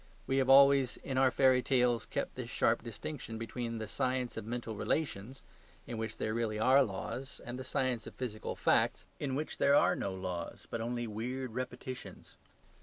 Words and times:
We 0.25 0.37
have 0.37 0.49
always 0.49 0.97
in 0.97 1.19
our 1.19 1.29
fairy 1.29 1.61
tales 1.61 2.07
kept 2.07 2.33
this 2.33 2.49
sharp 2.49 2.81
distinction 2.81 3.37
between 3.37 3.77
the 3.77 3.85
science 3.85 4.35
of 4.35 4.45
mental 4.47 4.75
relations, 4.75 5.43
in 5.85 5.99
which 5.99 6.17
there 6.17 6.33
really 6.33 6.57
are 6.57 6.81
laws, 6.81 7.39
and 7.45 7.59
the 7.59 7.63
science 7.63 8.07
of 8.07 8.15
physical 8.15 8.55
facts, 8.55 9.05
in 9.19 9.35
which 9.35 9.59
there 9.59 9.75
are 9.75 9.95
no 9.95 10.11
laws, 10.11 10.65
but 10.71 10.81
only 10.81 11.05
weird 11.05 11.51
repetitions. 11.53 12.35